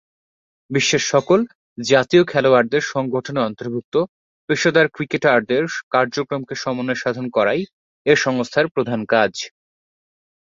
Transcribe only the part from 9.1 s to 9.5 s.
কাজ।